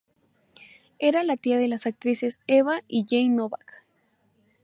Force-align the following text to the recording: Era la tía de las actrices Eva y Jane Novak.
Era 0.97 1.21
la 1.23 1.37
tía 1.37 1.59
de 1.59 1.67
las 1.67 1.85
actrices 1.85 2.41
Eva 2.47 2.81
y 2.87 3.05
Jane 3.07 3.35
Novak. 3.35 3.85